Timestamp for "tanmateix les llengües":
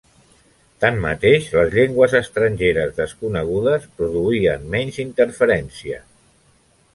0.83-2.15